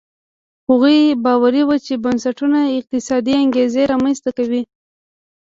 [0.69, 4.61] هغوی باوري وو چې بنسټونه اقتصادي انګېزې رامنځته کوي.